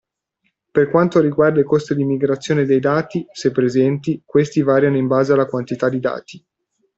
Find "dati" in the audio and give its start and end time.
2.79-3.23, 5.99-6.43